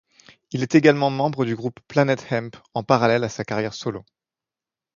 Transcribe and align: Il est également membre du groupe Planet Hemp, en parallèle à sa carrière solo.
Il 0.49 0.63
est 0.63 0.73
également 0.73 1.11
membre 1.11 1.45
du 1.45 1.55
groupe 1.55 1.79
Planet 1.87 2.25
Hemp, 2.31 2.57
en 2.73 2.81
parallèle 2.81 3.23
à 3.23 3.29
sa 3.29 3.45
carrière 3.45 3.75
solo. 3.75 4.03